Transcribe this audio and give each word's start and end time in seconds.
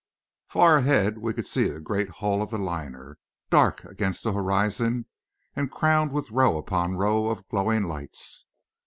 Far 0.47 0.77
ahead 0.77 1.19
we 1.19 1.31
could 1.31 1.45
see 1.45 1.67
the 1.67 1.79
great 1.79 2.09
hull 2.09 2.41
of 2.41 2.49
the 2.49 2.57
liner, 2.57 3.19
dark 3.51 3.83
against 3.85 4.23
the 4.23 4.33
horizon, 4.33 5.05
and 5.55 5.69
crowned 5.69 6.11
with 6.11 6.31
row 6.31 6.57
upon 6.57 6.95
row 6.95 7.27
of 7.27 7.47
glowing 7.49 7.83
lights. 7.83 8.47